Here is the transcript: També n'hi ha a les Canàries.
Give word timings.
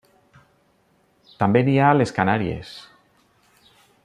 També 1.43 1.63
n'hi 1.67 1.77
ha 1.83 1.91
a 1.93 1.99
les 2.01 2.17
Canàries. 2.19 2.75